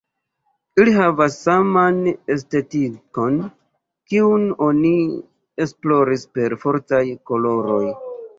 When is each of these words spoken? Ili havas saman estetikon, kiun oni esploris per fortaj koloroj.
Ili 0.83 0.93
havas 0.99 1.35
saman 1.47 1.99
estetikon, 2.35 3.37
kiun 4.15 4.47
oni 4.69 4.95
esploris 5.67 6.25
per 6.41 6.57
fortaj 6.67 7.05
koloroj. 7.33 7.85